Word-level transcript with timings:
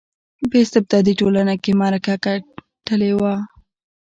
په 0.49 0.55
استبدادي 0.63 1.13
ټولنه 1.19 1.53
کې 1.63 1.71
معرکه 1.79 2.13
ګټلې 2.25 3.11
وای. 3.19 3.37